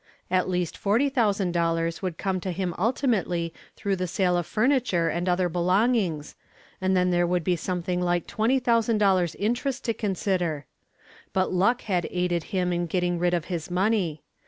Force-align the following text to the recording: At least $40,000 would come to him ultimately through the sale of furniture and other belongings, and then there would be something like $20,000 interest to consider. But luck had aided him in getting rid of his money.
At 0.31 0.49
least 0.49 0.81
$40,000 0.83 2.01
would 2.01 2.17
come 2.17 2.39
to 2.41 2.51
him 2.51 2.73
ultimately 2.79 3.53
through 3.75 3.97
the 3.97 4.07
sale 4.07 4.35
of 4.35 4.47
furniture 4.47 5.09
and 5.09 5.29
other 5.29 5.47
belongings, 5.47 6.35
and 6.81 6.97
then 6.97 7.11
there 7.11 7.27
would 7.27 7.43
be 7.43 7.55
something 7.55 8.01
like 8.01 8.25
$20,000 8.25 9.35
interest 9.37 9.85
to 9.85 9.93
consider. 9.93 10.65
But 11.33 11.53
luck 11.53 11.81
had 11.83 12.07
aided 12.09 12.45
him 12.45 12.73
in 12.73 12.87
getting 12.87 13.19
rid 13.19 13.35
of 13.35 13.45
his 13.45 13.69
money. 13.69 14.23